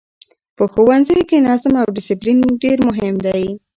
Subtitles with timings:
[0.57, 3.43] په ښوونځیو کې نظم او ډسپلین ډېر مهم دی.